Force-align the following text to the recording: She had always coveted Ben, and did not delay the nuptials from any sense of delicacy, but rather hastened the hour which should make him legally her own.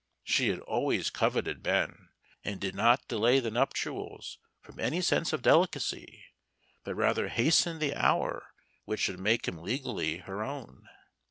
She 0.23 0.47
had 0.47 0.61
always 0.61 1.11
coveted 1.11 1.61
Ben, 1.61 2.09
and 2.43 2.59
did 2.59 2.73
not 2.73 3.07
delay 3.07 3.39
the 3.39 3.51
nuptials 3.51 4.39
from 4.59 4.79
any 4.79 4.99
sense 4.99 5.31
of 5.31 5.43
delicacy, 5.43 6.25
but 6.83 6.95
rather 6.95 7.27
hastened 7.27 7.79
the 7.79 7.93
hour 7.93 8.51
which 8.85 9.01
should 9.01 9.19
make 9.19 9.47
him 9.47 9.59
legally 9.59 10.17
her 10.17 10.41
own. 10.43 10.89